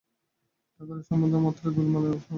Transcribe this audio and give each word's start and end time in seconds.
টাকা-কড়ির 0.69 1.07
সম্বন্ধ 1.09 1.33
মাত্রেই 1.35 1.73
গোলমালের 1.75 2.11
সম্ভাবনা। 2.11 2.29